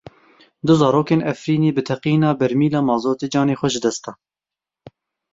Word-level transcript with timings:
Du 0.67 0.73
zarokên 0.81 1.21
Efrînê 1.33 1.71
bi 1.75 1.81
teqîna 1.89 2.29
bermîla 2.41 2.81
mazotê 2.89 3.27
canê 3.33 3.55
xwe 3.59 3.67
ji 3.73 3.79
dest 3.85 4.01
dan. 4.05 4.15